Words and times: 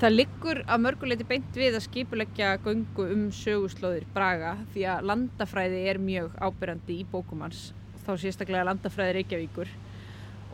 Það 0.00 0.14
liggur 0.14 0.58
að 0.64 0.80
mörguleiti 0.80 1.24
beint 1.28 1.56
við 1.60 1.74
að 1.76 1.82
skipuleggja 1.84 2.54
göngu 2.64 3.04
um 3.12 3.26
söguslóðir 3.36 4.06
Braga 4.14 4.54
því 4.72 4.86
að 4.88 5.02
landafræði 5.10 5.80
er 5.90 6.00
mjög 6.00 6.38
ábyrjandi 6.40 6.94
í 7.02 7.04
bókumans 7.10 7.66
þá 8.06 8.14
sérstaklega 8.22 8.64
landafræði 8.70 9.18
Reykjavíkur 9.18 9.74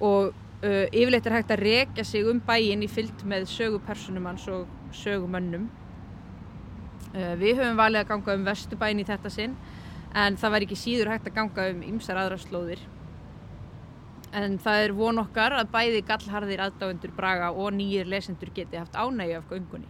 og 0.03 0.33
uh, 0.33 0.89
yfirleitt 0.91 1.31
er 1.31 1.37
hægt 1.37 1.55
að 1.55 1.63
rekja 1.63 2.07
sig 2.11 2.27
um 2.27 2.41
bæin 2.43 2.83
í 2.83 2.91
fyllt 2.91 3.23
með 3.23 3.47
sögupersonum 3.53 4.27
hans 4.27 4.49
og 4.51 4.67
sögumönnum. 5.05 5.71
Uh, 7.15 7.37
við 7.39 7.61
höfum 7.61 7.79
valið 7.79 8.03
að 8.03 8.11
ganga 8.11 8.39
um 8.41 8.51
vestubæin 8.51 9.05
í 9.05 9.07
þetta 9.07 9.31
sinn 9.31 9.55
en 10.11 10.43
það 10.43 10.57
var 10.57 10.67
ekki 10.67 10.83
síður 10.83 11.15
hægt 11.15 11.31
að 11.31 11.39
ganga 11.39 11.71
um 11.71 11.87
ymsar 11.87 12.19
aðra 12.19 12.43
slóðir 12.43 12.83
en 14.35 14.57
það 14.63 14.83
er 14.85 14.95
von 14.97 15.21
okkar 15.23 15.55
að 15.57 15.71
bæði 15.75 16.03
gallharðir 16.07 16.63
aðdáendur 16.67 17.13
Braga 17.17 17.53
og 17.53 17.75
nýjir 17.77 18.09
lesendur 18.11 18.51
geti 18.55 18.79
haft 18.79 18.97
ánægju 18.97 19.39
af 19.39 19.51
göngunni. 19.51 19.89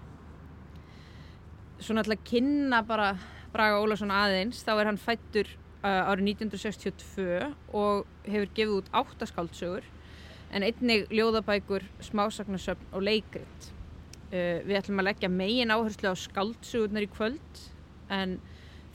Svo 1.81 1.97
náttúrulega 1.97 2.29
kynna 2.29 2.83
bara 2.87 3.15
Braga 3.53 3.81
Ólason 3.81 4.13
aðeins, 4.13 4.63
þá 4.65 4.73
er 4.77 4.91
hann 4.91 5.01
fættur 5.01 5.49
uh, 5.83 6.11
árið 6.11 6.33
1962 6.37 7.53
og 7.73 8.07
hefur 8.27 8.51
gefið 8.57 8.75
út 8.81 8.91
áttaskaldsögur 8.93 9.87
en 10.55 10.63
einnig 10.63 11.09
ljóðabækur, 11.11 11.85
smásagnasöfn 12.07 12.93
og 12.95 13.03
leikrit. 13.07 13.71
Uh, 14.31 14.63
við 14.67 14.81
ætlum 14.81 15.03
að 15.03 15.11
leggja 15.11 15.33
megin 15.33 15.75
áherslu 15.75 16.13
á 16.13 16.17
skaldsögurnar 16.19 17.07
í 17.07 17.11
kvöld 17.11 17.65
en 18.13 18.39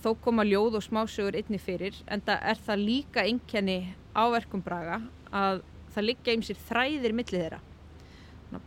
þó 0.02 0.14
koma 0.24 0.46
ljóð 0.48 0.80
og 0.80 0.86
smásögur 0.86 1.38
einni 1.38 1.60
fyrir 1.62 1.98
en 2.08 2.24
það 2.26 2.46
er 2.52 2.62
það 2.66 2.86
líka 2.88 3.26
einkenni 3.28 3.80
áverkum 4.18 4.64
Braga 4.66 5.02
að 5.32 5.62
það 5.92 6.08
liggja 6.08 6.36
um 6.38 6.46
sér 6.46 6.64
þræðir 6.68 7.16
millið 7.16 7.44
þeirra. 7.46 7.62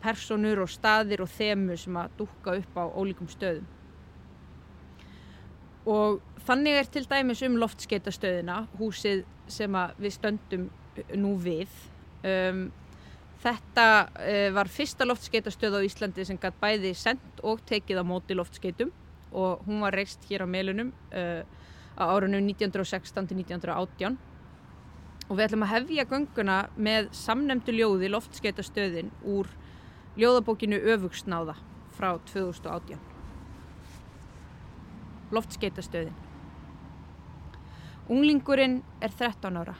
Personur 0.01 0.63
og 0.63 0.71
staðir 0.73 1.21
og 1.21 1.29
þemu 1.29 1.77
sem 1.77 1.97
að 2.01 2.13
dúka 2.19 2.55
upp 2.57 2.77
á 2.77 2.83
ólíkum 2.89 3.29
stöðum. 3.29 3.67
Og 5.85 6.21
þannig 6.47 6.79
er 6.79 6.89
til 6.89 7.05
dæmis 7.05 7.43
um 7.45 7.59
loftskeitastöðina, 7.61 8.63
húsið 8.79 9.21
sem 9.47 9.77
við 10.01 10.15
stöndum 10.15 10.65
nú 11.13 11.35
við. 11.41 11.69
Um, 12.25 12.67
þetta 13.43 13.87
uh, 14.09 14.49
var 14.55 14.71
fyrsta 14.71 15.05
loftskeitastöð 15.05 15.77
á 15.77 15.85
Íslandi 15.85 16.25
sem 16.25 16.39
gætt 16.41 16.57
bæði 16.61 16.95
sendt 16.97 17.43
og 17.45 17.61
tekið 17.69 18.01
á 18.01 18.03
móti 18.07 18.37
loftskeitum 18.37 18.89
og 19.35 19.61
hún 19.67 19.83
var 19.83 19.93
reist 19.93 20.23
hér 20.29 20.45
á 20.45 20.47
meilunum 20.49 20.89
uh, 21.13 21.43
á 21.99 22.03
árunum 22.09 22.41
1916 22.49 23.29
til 23.29 23.37
1918 23.43 24.17
og 25.29 25.37
við 25.37 25.45
ætlum 25.47 25.65
að 25.65 25.73
hefja 25.73 26.05
gönguna 26.09 26.59
með 26.77 27.09
samnemdu 27.15 27.73
ljóði 27.73 28.11
loftskeitastöðin 28.13 29.09
úr 29.23 29.49
ljóðabókinu 30.19 30.77
Öfugsnáða 30.93 31.57
frá 31.97 32.13
2018 32.29 32.99
Loftskeitastöðin 35.33 36.25
Unglingurinn 38.05 38.83
er 39.01 39.09
13 39.09 39.55
ára. 39.57 39.73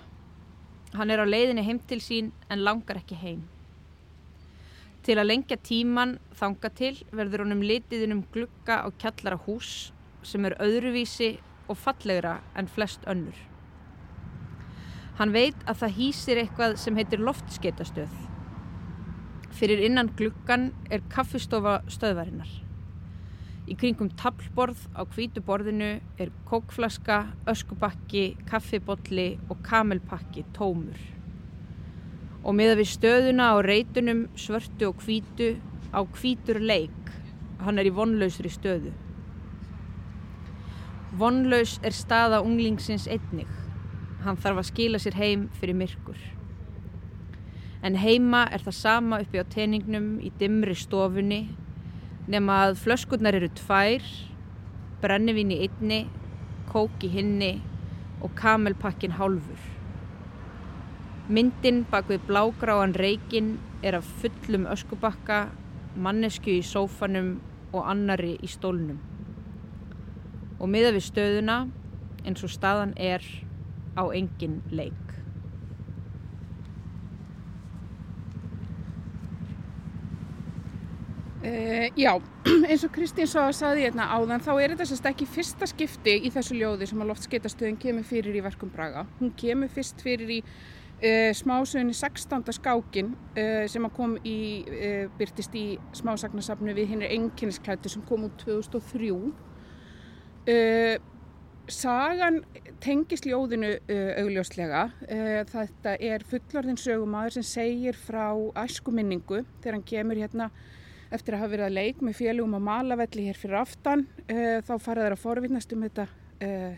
Hann 0.97 1.11
er 1.13 1.21
á 1.21 1.29
leiðinni 1.29 1.61
heim 1.61 1.77
til 1.85 1.99
sín 2.01 2.31
en 2.49 2.63
langar 2.65 2.97
ekki 2.97 3.17
heim. 3.21 3.43
Til 5.05 5.19
að 5.21 5.29
lengja 5.29 5.59
tíman 5.61 6.15
þanga 6.33 6.71
til 6.73 6.95
verður 7.13 7.43
honum 7.45 7.61
litiðin 7.61 8.15
um 8.15 8.23
glukka 8.33 8.79
á 8.81 8.89
kjallara 8.97 9.37
hús 9.45 9.91
sem 10.25 10.47
er 10.49 10.57
öðruvísi 10.57 11.35
og 11.69 11.77
fallegra 11.77 12.39
en 12.57 12.65
flest 12.65 13.05
önnur. 13.05 13.37
Hann 15.15 15.31
veit 15.31 15.57
að 15.63 15.81
það 15.81 15.97
hýsir 15.99 16.41
eitthvað 16.41 16.77
sem 16.81 16.99
heitir 16.99 17.23
loftskeitastöð. 17.23 18.13
Fyrir 19.55 19.85
innan 19.87 20.11
glukkan 20.19 20.69
er 20.91 21.05
kaffistofa 21.11 21.79
stöðvarinnar. 21.87 22.51
Í 23.65 23.73
kringum 23.79 24.11
tablborð 24.19 24.83
á 24.93 25.07
kvítu 25.09 25.41
borðinu 25.41 25.95
er 26.21 26.33
kókflaska, 26.45 27.23
öskubakki, 27.49 28.35
kaffibolli 28.45 29.35
og 29.49 29.63
kamelpakki 29.65 30.45
tómur 30.53 30.99
og 32.45 32.53
miða 32.53 32.75
við 32.77 32.91
stöðuna 32.91 33.47
á 33.49 33.65
reytunum 33.65 34.27
svörtu 34.37 34.91
og 34.91 35.01
hvítu 35.01 35.55
á 35.89 36.05
hvítur 36.05 36.61
leik. 36.61 36.93
Hann 37.65 37.79
er 37.81 37.89
í 37.89 37.93
vonlausri 37.95 38.51
stöðu. 38.53 38.91
Vonlaus 41.17 41.79
er 41.81 41.95
staða 41.95 42.43
unglingsins 42.45 43.07
einnig. 43.09 43.49
Hann 44.25 44.39
þarf 44.41 44.63
að 44.63 44.69
skila 44.71 44.99
sér 45.01 45.15
heim 45.19 45.49
fyrir 45.59 45.77
myrkur. 45.77 46.17
En 47.85 47.99
heima 48.01 48.47
er 48.49 48.63
það 48.65 48.77
sama 48.79 49.19
uppi 49.21 49.37
á 49.37 49.45
teiningnum 49.45 50.15
í 50.17 50.31
dimri 50.39 50.73
stofunni 50.73 51.43
nema 52.25 52.55
að 52.65 52.79
flöskurnar 52.81 53.37
eru 53.37 53.51
tvær, 53.53 54.01
brennivín 55.03 55.53
í 55.53 55.59
einni, 55.67 55.99
kók 56.71 57.05
í 57.05 57.11
hinni 57.13 57.51
og 58.25 58.33
kamelpakkin 58.39 59.13
hálfur. 59.19 59.61
Myndin 61.29 61.83
bak 61.91 62.09
við 62.09 62.25
blágráan 62.25 62.97
reikin 62.97 63.55
er 63.85 63.99
af 63.99 64.09
fullum 64.23 64.65
öskubakka, 64.73 65.51
mannesku 65.95 66.49
í 66.49 66.65
sófanum 66.65 67.35
og 67.75 67.85
annari 67.85 68.39
í 68.41 68.49
stólnum. 68.49 68.97
Og 70.57 70.69
miða 70.71 70.95
við 70.95 71.11
stöðuna 71.11 71.65
eins 72.25 72.41
og 72.41 72.49
staðan 72.49 72.97
er 72.97 73.21
á 73.95 74.03
engin 74.13 74.61
leik. 74.71 75.15
Uh, 81.45 81.91
já, 81.95 82.15
eins 82.69 82.83
og 82.87 82.93
Kristín 82.95 83.27
svo 83.29 83.43
að 83.45 83.51
saði 83.59 83.83
hérna 83.85 84.07
áðan 84.09 84.41
þá 84.41 84.53
er 84.55 84.71
þetta 84.73 84.87
sérst 84.89 85.09
ekki 85.11 85.27
fyrsta 85.29 85.67
skipti 85.69 86.15
í 86.25 86.31
þessu 86.33 86.57
ljóði 86.57 86.87
sem 86.89 87.03
að 87.03 87.11
loftskeitastöðin 87.11 87.77
kemur 87.77 88.07
fyrir 88.07 88.39
í 88.39 88.41
verkum 88.41 88.71
Braga. 88.73 89.03
Hún 89.19 89.35
kemur 89.37 89.69
fyrst 89.71 90.01
fyrir 90.05 90.39
í 90.39 90.41
Uh, 90.95 91.33
smásögunni 91.35 91.91
16. 91.93 92.53
skákin 92.55 93.09
uh, 93.35 93.65
sem 93.67 93.83
kom 93.91 94.13
í, 94.23 94.63
byrtist 95.19 95.51
í 95.59 95.75
smásagnasafnu 95.93 96.71
við 96.71 96.93
hinn 96.93 97.03
er 97.03 97.11
enginnisklættu 97.17 97.91
sem 97.91 98.05
kom 98.07 98.23
út 98.29 98.37
2003 98.39 99.11
Sagan 101.71 102.43
tengist 102.83 103.25
ljóðinu 103.25 103.71
augljóslega. 104.21 104.83
Þetta 105.49 105.95
er 105.97 106.25
fullorðin 106.29 106.77
sögumadur 106.77 107.39
sem 107.39 107.45
segir 107.47 107.97
frá 107.97 108.35
æskuminningu 108.61 109.41
þegar 109.63 109.77
hann 109.77 109.87
kemur 109.89 110.19
hérna 110.21 110.49
eftir 111.15 111.33
að 111.33 111.41
hafa 111.41 111.53
verið 111.55 111.65
að 111.65 111.77
leik 111.79 112.03
með 112.05 112.19
félugum 112.19 112.57
á 112.57 112.67
malavelli 112.67 113.25
hér 113.29 113.39
fyrir 113.39 113.57
aftan. 113.63 114.05
Þá 114.29 114.73
fara 114.77 115.07
þeir 115.07 115.15
að 115.15 115.23
forvittnast 115.23 115.73
um 115.73 115.87
þetta 115.87 116.07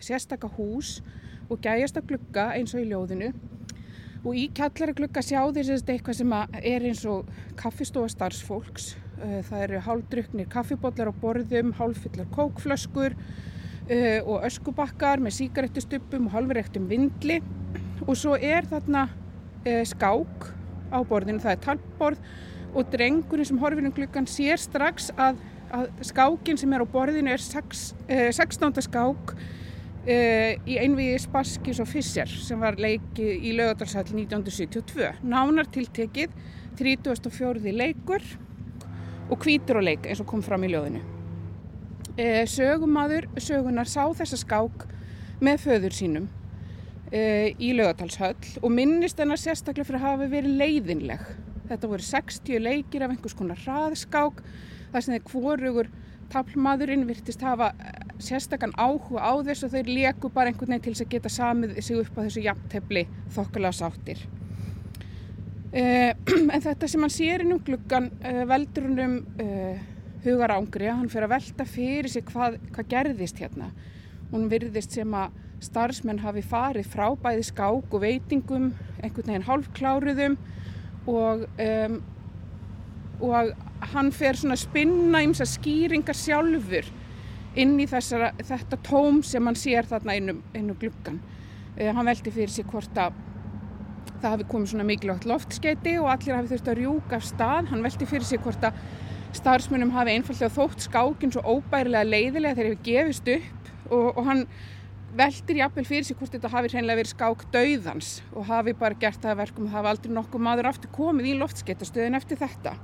sérstaka 0.07 0.51
hús 0.55 1.01
og 1.49 1.59
gæjast 1.63 1.99
að 1.99 2.13
glugga 2.13 2.47
eins 2.55 2.75
og 2.75 2.85
í 2.85 2.87
ljóðinu. 2.93 3.33
Og 4.23 4.39
í 4.39 4.47
kjallaraglugga 4.55 5.23
sjá 5.23 5.41
þeir 5.55 5.73
eitthvað 5.75 6.21
sem 6.21 6.33
er 6.61 6.87
eins 6.87 7.03
og 7.07 7.27
kaffistofa 7.59 8.11
starfsfólks. 8.15 8.95
Eh, 9.17 9.41
það 9.49 9.61
eru 9.65 9.83
hálfdruknir 9.85 10.49
kaffibotlar 10.53 11.09
á 11.09 11.19
borðum 11.21 11.71
hálffullar 11.77 12.27
kókflöskur 12.35 13.15
uh, 13.87 14.29
og 14.29 14.45
öskubakkar 14.47 15.23
með 15.23 15.37
síkarettustuppum 15.41 16.29
og 16.29 16.37
hálfurrektum 16.37 16.87
vindli 16.89 17.41
og 18.05 18.15
svo 18.19 18.37
er 18.37 18.67
þarna 18.69 19.07
uh, 19.09 19.83
skák 19.87 20.49
á 20.93 20.99
borðinu, 21.03 21.43
það 21.43 21.55
er 21.55 21.63
talborð 21.65 22.31
og 22.77 22.89
drengurinn 22.93 23.47
sem 23.47 23.59
horfir 23.61 23.87
um 23.87 23.95
gluggan 23.95 24.27
sér 24.29 24.59
strax 24.61 25.11
að, 25.17 25.39
að 25.73 25.87
skákin 26.07 26.59
sem 26.59 26.73
er 26.73 26.83
á 26.83 26.87
borðinu 26.87 27.33
er 27.33 27.43
sex, 27.43 27.91
uh, 28.07 28.29
16. 28.31 28.83
skák 28.87 29.37
Uh, 30.07 30.53
í 30.63 30.77
einvigi 30.79 31.17
Sparskis 31.19 31.81
og 31.83 31.89
Fisser 31.91 32.31
sem 32.31 32.61
var 32.63 32.77
leikið 32.79 33.43
í 33.43 33.51
lögadalshall 33.57 34.05
1972. 34.13 35.09
Nánar 35.27 35.67
tiltekið 35.67 36.31
34. 36.79 37.75
leikur 37.75 38.23
og 39.27 39.35
kvítur 39.43 39.81
og 39.81 39.89
leik 39.89 40.07
eins 40.07 40.23
og 40.23 40.31
kom 40.31 40.45
fram 40.47 40.63
í 40.63 40.71
ljóðinu. 40.71 41.16
Uh, 42.17 42.47
sögumadur 42.49 43.27
sögunar 43.37 43.85
sá 43.85 44.07
þessa 44.17 44.39
skák 44.41 44.87
með 45.37 45.59
föður 45.67 45.93
sínum 45.93 46.23
uh, 46.25 47.49
í 47.61 47.67
lögadalshall 47.77 48.55
og 48.57 48.71
minnist 48.73 49.19
hennar 49.21 49.37
sérstaklega 49.37 49.85
fyrir 49.85 49.99
að 49.99 50.05
hafa 50.07 50.29
verið 50.31 50.55
leiðinleg. 50.57 51.27
Þetta 51.69 51.89
voru 51.91 52.05
60 52.07 52.63
leikir 52.63 53.05
af 53.05 53.11
einhvers 53.13 53.35
konar 53.37 53.61
hraðskák 53.61 54.41
þar 54.95 55.05
sem 55.05 55.13
þeir 55.13 55.27
kvorugur 55.27 55.89
tablmaðurinn 56.33 57.05
virtist 57.05 57.43
hafa 57.45 57.67
sérstakann 58.17 58.73
áhuga 58.81 59.21
á 59.21 59.37
þess 59.51 59.67
og 59.67 59.75
þeir 59.75 59.91
leku 59.99 60.31
bara 60.33 60.49
einhvern 60.49 60.73
veginn 60.73 60.87
til 60.87 60.95
þess 60.95 61.05
að 61.05 61.11
geta 61.11 61.33
samið 61.35 61.75
sig 61.85 61.99
upp 62.01 62.17
á 62.17 62.25
þessu 62.25 62.45
jafntefli 62.47 63.03
þokkala 63.35 63.71
sáttir. 63.77 64.23
En 65.77 66.65
þetta 66.65 66.89
sem 66.89 67.05
hann 67.05 67.13
sér 67.13 67.45
inn 67.45 67.53
um 67.53 67.61
gluggan 67.61 68.09
veldur 68.49 68.89
hann 68.89 69.05
um 69.05 69.15
uh, 70.17 70.23
hugar 70.25 70.53
ángri, 70.55 70.89
hann 70.89 71.09
fyrir 71.11 71.27
að 71.27 71.35
velta 71.35 71.67
fyrir 71.67 72.09
sig 72.11 72.25
hvað, 72.27 72.57
hvað 72.75 72.89
gerðist 72.93 73.41
hérna. 73.41 73.71
Hún 74.31 74.49
virðist 74.51 74.97
sem 74.97 75.13
að 75.15 75.35
starfsmenn 75.63 76.21
hafi 76.21 76.43
farið 76.45 76.89
frá 76.91 77.07
bæði 77.17 77.47
skák 77.47 77.95
og 77.95 78.03
veitingum, 78.03 78.71
einhvern 79.01 79.31
veginn 79.31 79.47
hálfkláruðum 79.47 80.37
og, 81.09 81.47
um, 81.63 81.97
og 83.23 83.53
hann 83.93 84.11
fer 84.13 84.37
svona 84.37 84.57
spinna 84.59 85.23
að 85.25 85.49
skýringar 85.49 86.17
sjálfur 86.17 86.91
inn 87.57 87.77
í 87.81 87.87
þessara, 87.89 88.33
þetta 88.37 88.77
tóm 88.85 89.23
sem 89.25 89.45
hann 89.49 89.57
sér 89.57 89.87
þarna 89.89 90.17
innum, 90.19 90.43
innum 90.53 90.77
gluggan. 90.77 91.21
Uh, 91.77 91.89
hann 91.89 92.05
veldi 92.05 92.33
fyrir 92.33 92.53
sig 92.53 92.67
hvort 92.69 93.01
að 93.01 93.17
það 94.17 94.31
hafi 94.33 94.47
komið 94.49 94.71
svona 94.71 94.85
mikilvægt 94.87 95.27
loftskeiti 95.29 95.97
og 96.01 96.09
allir 96.11 96.37
hafi 96.37 96.53
þurft 96.53 96.71
að 96.71 96.79
rjúka 96.81 97.17
af 97.17 97.25
stað. 97.25 97.67
Hann 97.71 97.85
veldi 97.85 98.09
fyrir 98.09 98.25
sig 98.25 98.41
hvort 98.41 98.65
að 98.65 98.79
starfsmunum 99.37 99.93
hafi 99.95 100.15
einfallega 100.17 100.53
þótt 100.53 100.87
skákinn 100.87 101.33
svo 101.33 101.43
óbærilega 101.45 102.07
leiðilega 102.07 102.57
þegar 102.57 102.71
hefur 102.71 102.83
gefist 102.87 103.31
upp 103.35 103.91
og, 103.91 104.09
og 104.17 104.25
hann 104.27 104.43
veldir 105.17 105.61
jafnvel 105.61 105.85
fyrir 105.87 106.05
sig 106.05 106.17
hvort 106.19 106.33
þetta 106.35 106.51
hafi 106.51 106.71
hreinlega 106.73 106.99
verið 106.99 107.13
skák 107.13 107.45
dauðans 107.53 108.11
og 108.33 108.47
hafi 108.49 108.73
bara 108.77 108.97
gert 108.99 109.23
það 109.23 109.39
verkum 109.41 109.69
og 109.69 109.75
hafi 109.77 109.91
aldrei 109.91 110.13
nokkuð 110.17 110.43
maður 110.47 110.69
aftur 110.71 110.93
komið 110.93 111.31
í 111.31 111.35
loftskeitastöðin 111.39 112.17
eftir 112.19 112.41
þetta. 112.41 112.75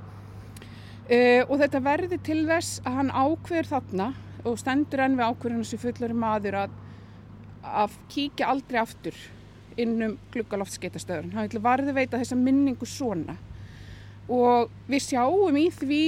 Uh, 1.04 1.42
og 1.50 1.58
þetta 1.60 1.82
verði 1.84 2.18
til 2.24 2.40
þess 2.48 2.80
að 2.84 2.98
hann 2.98 3.12
ákveður 3.12 3.70
þarna 3.74 4.10
og 4.44 4.58
stendur 4.60 5.04
enn 5.04 5.18
við 5.18 5.28
ákveðurinn 5.28 5.68
sem 5.68 5.80
fullari 5.80 6.16
maður 6.16 6.60
að, 6.62 6.76
að 7.84 7.96
kíkja 8.12 8.48
aldrei 8.52 8.80
aftur 8.80 9.18
innum 9.80 10.16
gluggaloftsketastöður. 10.32 11.32
Hann 11.34 11.50
vil 11.50 11.64
varði 11.64 11.94
veita 11.96 12.20
þessa 12.20 12.38
minningu 12.38 12.88
svona 12.88 13.36
og 14.32 14.70
við 14.88 15.10
sjáum 15.10 15.58
í 15.60 15.66
því 15.74 16.04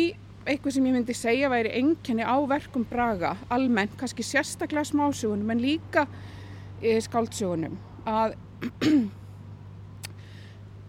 eitthvað 0.46 0.76
sem 0.76 0.86
ég 0.86 0.94
myndi 0.94 1.14
segja 1.16 1.50
væri 1.50 1.72
enkenni 1.80 2.24
á 2.26 2.36
verkum 2.48 2.86
Braga 2.88 3.34
almennt, 3.52 3.96
kannski 3.98 4.24
sérstaklega 4.26 4.86
smásögunum 4.86 5.50
en 5.52 5.62
líka 5.62 6.06
e, 6.80 6.96
skáldsögunum 7.02 7.76
að 8.06 8.36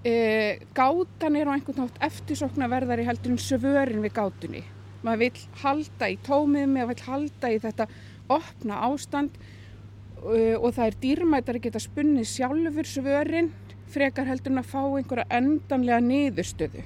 e, 0.06 0.14
gátan 0.78 1.40
er 1.40 1.50
á 1.50 1.56
einhvern 1.56 1.84
nátt 1.84 2.02
eftirsoknaverðari 2.10 3.08
heldur 3.08 3.34
en 3.34 3.42
svörin 3.42 4.04
við 4.06 4.16
gátunni. 4.18 4.64
Maður 5.06 5.24
vil 5.24 5.46
halda 5.64 6.10
í 6.10 6.18
tómið 6.26 6.68
maður 6.74 6.92
vil 6.94 7.08
halda 7.08 7.54
í 7.54 7.62
þetta 7.64 7.88
opna 8.34 8.82
ástand 8.90 9.38
e, 9.38 10.54
og 10.58 10.70
það 10.76 10.86
er 10.86 11.00
dýrmættar 11.06 11.60
að 11.60 11.66
geta 11.70 11.82
spunnið 11.82 12.30
sjálfur 12.36 12.92
svörin 12.92 13.50
frekar 13.88 14.28
heldur 14.28 14.54
en 14.54 14.62
að 14.62 14.70
fá 14.70 14.82
einhverja 14.84 15.28
endanlega 15.40 16.04
niðurstöðu 16.04 16.86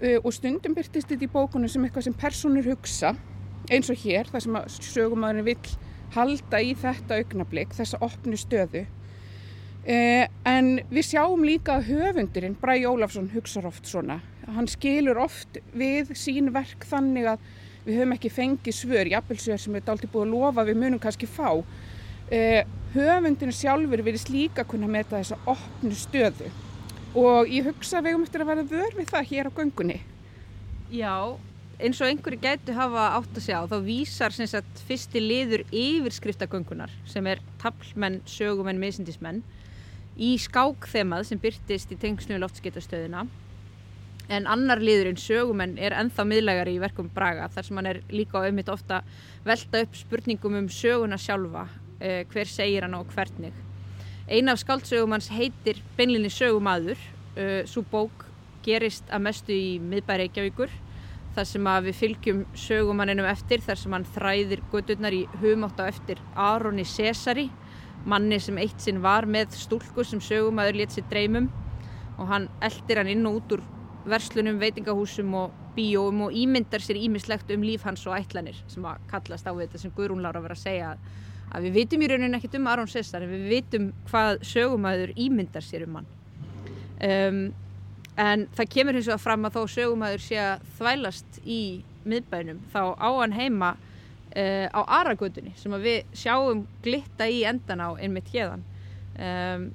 og 0.00 0.32
stundum 0.32 0.74
byrtist 0.76 1.10
þetta 1.10 1.26
í 1.26 1.32
bókunum 1.32 1.68
sem 1.68 1.82
eitthvað 1.84 2.06
sem 2.06 2.14
personur 2.16 2.64
hugsa 2.70 3.14
eins 3.70 3.90
og 3.92 4.00
hér, 4.02 4.28
þar 4.30 4.44
sem 4.44 4.56
sögumæðurinn 4.80 5.46
vill 5.46 5.74
halda 6.14 6.60
í 6.62 6.72
þetta 6.78 7.20
augnablík, 7.20 7.74
þessa 7.76 8.00
opnu 8.02 8.38
stöðu. 8.38 8.86
Uh, 9.80 10.26
en 10.44 10.74
við 10.92 11.06
sjáum 11.08 11.44
líka 11.46 11.78
að 11.78 11.92
höfundurinn 11.94 12.56
Bræi 12.60 12.82
Ólafsson 12.84 13.30
hugsa 13.32 13.62
oft 13.64 13.88
svona. 13.88 14.18
Hann 14.50 14.68
skilur 14.68 15.20
oft 15.22 15.60
við 15.72 16.12
sín 16.18 16.50
verk 16.52 16.84
þannig 16.88 17.30
að 17.32 17.46
við 17.86 18.00
höfum 18.00 18.16
ekki 18.16 18.32
fengið 18.34 18.76
svör, 18.76 19.08
jafnvelsvör 19.08 19.62
sem 19.62 19.72
við 19.72 19.80
erum 19.80 19.94
alltaf 19.94 20.12
búið 20.12 20.26
að 20.26 20.34
lofa 20.34 20.66
við 20.68 20.80
munum 20.82 21.00
kannski 21.00 21.30
fá. 21.30 21.62
Uh, 22.30 22.60
höfundurinn 22.92 23.56
sjálfur 23.56 24.04
verðist 24.04 24.32
líka 24.32 24.66
að 24.66 24.74
kunna 24.74 24.90
meta 24.90 25.16
þessa 25.16 25.40
opnu 25.48 25.96
stöðu 25.96 26.50
og 27.14 27.48
ég 27.50 27.66
hugsa 27.66 27.98
að 27.98 28.06
við 28.06 28.16
um 28.18 28.24
eftir 28.26 28.44
að 28.44 28.50
vera 28.52 28.66
vör 28.70 28.96
við 28.98 29.08
það 29.10 29.30
hér 29.30 29.48
á 29.50 29.56
göngunni. 29.56 29.98
Já, 30.94 31.14
eins 31.80 32.00
og 32.00 32.10
einhverju 32.10 32.40
gætu 32.42 32.74
hafa 32.76 33.06
átt 33.16 33.36
að 33.38 33.46
sjá, 33.46 33.58
þá 33.66 33.76
vísar 33.86 34.34
sagt, 34.34 34.82
fyrsti 34.86 35.22
liður 35.22 35.64
yfirskriftegöngunar 35.72 36.92
sem 37.08 37.26
er 37.26 37.42
tablmenn, 37.62 38.20
sögumenn, 38.30 38.80
meðsindismenn 38.82 39.42
í 40.20 40.34
skákþemað 40.38 41.26
sem 41.30 41.40
byrtist 41.40 41.94
í 41.94 41.98
tengslu 41.98 42.38
loftskeitastöðina 42.42 43.24
en 44.30 44.46
annar 44.46 44.82
liðurinn 44.82 45.18
sögumenn 45.18 45.78
er 45.82 45.96
enþá 45.98 46.26
miðlægari 46.28 46.76
í 46.76 46.82
verkum 46.82 47.10
Braga 47.14 47.48
þar 47.50 47.66
sem 47.66 47.80
hann 47.80 47.90
er 47.90 48.02
líka 48.12 48.38
á 48.38 48.46
auðvitað 48.46 48.76
ofta 48.76 49.00
velta 49.46 49.82
upp 49.86 49.98
spurningum 49.98 50.60
um 50.60 50.70
söguna 50.70 51.18
sjálfa, 51.18 51.66
eh, 51.98 52.22
hver 52.30 52.46
segir 52.46 52.86
hann 52.86 52.94
og 52.94 53.10
hvernig 53.14 53.56
Eina 54.28 54.52
af 54.52 54.60
skáldsögum 54.62 55.16
hans 55.16 55.30
heitir 55.32 55.80
beinlinni 55.96 56.30
sögumadur. 56.30 56.98
Uh, 57.36 57.62
Svo 57.66 57.84
bók 57.86 58.26
gerist 58.64 59.08
að 59.08 59.24
mestu 59.24 59.54
í 59.54 59.78
miðbæri 59.80 60.26
Reykjavíkur 60.26 60.72
þar 61.34 61.46
sem 61.46 61.68
að 61.70 61.88
við 61.88 61.98
fylgjum 62.00 62.40
sögumanninum 62.58 63.28
eftir 63.30 63.62
þar 63.62 63.78
sem 63.78 63.94
hann 63.94 64.06
þræðir 64.16 64.62
gödurnar 64.72 65.14
í 65.14 65.20
hugmátt 65.40 65.78
á 65.78 65.86
eftir 65.86 66.20
Aroni 66.34 66.84
Cesari 66.84 67.46
manni 68.04 68.40
sem 68.40 68.58
eitt 68.58 68.80
sinn 68.82 69.00
var 69.04 69.28
með 69.30 69.54
stúlkur 69.60 70.08
sem 70.08 70.22
sögumadur 70.24 70.80
létt 70.80 70.96
sér 70.96 71.06
dreymum 71.10 71.48
og 72.18 72.28
hann 72.32 72.48
eldir 72.64 73.00
hann 73.00 73.12
inn 73.12 73.26
og 73.28 73.40
út 73.40 73.56
úr 73.56 73.64
verslunum, 74.10 74.58
veitingahúsum 74.60 75.34
og 75.36 75.56
bíóum 75.76 76.26
og 76.26 76.36
ímyndar 76.36 76.82
sér 76.82 76.98
ímislegt 76.98 77.52
um 77.54 77.64
líf 77.64 77.84
hans 77.86 78.06
og 78.08 78.16
ætlanir 78.16 78.58
sem 78.68 78.84
að 78.84 79.04
kallast 79.12 79.46
á 79.46 79.52
þetta 79.52 79.80
sem 79.80 79.92
Guðrún 79.96 80.24
Lára 80.24 80.42
verið 80.42 80.58
að 80.58 80.64
segja 80.64 80.94
að 80.94 81.10
að 81.50 81.66
við 81.66 81.76
vitum 81.80 82.04
í 82.04 82.08
rauninu 82.10 82.38
ekkert 82.38 82.56
um 82.58 82.70
Aron 82.70 82.90
Sessar 82.90 83.26
við 83.28 83.48
vitum 83.50 83.90
hvað 84.10 84.40
sögumæður 84.46 85.12
ímyndar 85.18 85.66
sér 85.66 85.86
um 85.86 86.00
hann. 86.00 86.08
Um, 87.00 87.42
en 88.20 88.46
það 88.56 88.72
kemur 88.74 88.98
hins 88.98 89.08
vegar 89.08 89.22
fram 89.22 89.46
að 89.48 89.56
þó 89.56 89.74
sögumæður 89.74 90.24
sé 90.24 90.40
að 90.42 90.66
þvælast 90.78 91.40
í 91.44 91.60
miðbænum 92.08 92.60
þá 92.72 92.82
á 92.96 93.08
hann 93.20 93.36
heima 93.36 93.70
uh, 93.74 94.66
á 94.68 94.80
Aragötunni 95.00 95.54
sem 95.58 95.76
við 95.82 96.02
sjáum 96.16 96.66
glitta 96.84 97.28
í 97.28 97.42
endan 97.48 97.82
á 97.82 97.88
einmitt 97.96 98.30
hérðan 98.34 98.64
um, 99.16 99.70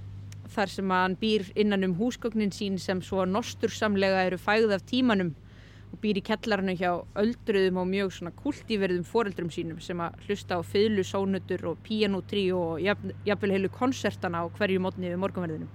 þar 0.56 0.72
sem 0.72 0.94
hann 0.94 1.18
býr 1.20 1.48
innan 1.58 1.88
um 1.88 1.98
húsgögnin 2.00 2.54
sín 2.56 2.78
sem 2.82 3.02
svo 3.04 3.26
nostursamlega 3.28 4.26
eru 4.30 4.40
fægð 4.42 4.78
af 4.78 4.86
tímanum 4.90 5.34
og 5.96 6.02
býr 6.04 6.20
í 6.20 6.26
kellarinu 6.26 6.76
hjá 6.76 6.92
öldruðum 7.22 7.80
og 7.80 7.88
mjög 7.88 8.12
svona 8.18 8.34
kultíverðum 8.36 9.08
foreldrum 9.08 9.52
sínum 9.54 9.80
sem 9.84 10.02
að 10.04 10.20
hlusta 10.28 10.60
á 10.60 10.62
fyllu, 10.68 11.06
sónutur 11.08 11.72
og 11.72 11.80
píanútrí 11.86 12.50
og 12.56 12.84
jafnvel 12.84 13.56
heilu 13.56 13.72
konsertana 13.72 14.44
á 14.44 14.46
hverju 14.58 14.84
mótni 14.84 15.14
við 15.14 15.22
morgunverðinum. 15.24 15.72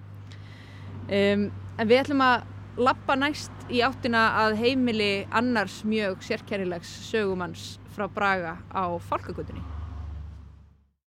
Um, 1.10 1.48
en 1.80 1.88
við 1.88 2.04
ætlum 2.04 2.24
að 2.26 2.44
lappa 2.80 3.16
næst 3.18 3.72
í 3.72 3.82
áttina 3.84 4.28
að 4.44 4.60
heimili 4.60 5.12
annars 5.32 5.80
mjög 5.88 6.22
sérkærilegs 6.28 6.92
sögumanns 7.08 7.74
frá 7.96 8.08
Braga 8.12 8.58
á 8.70 8.84
Fálkagutunni. 9.08 9.79